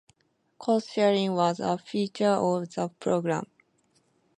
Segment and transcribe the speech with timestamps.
[0.57, 3.45] Cost sharing was a feature of the program.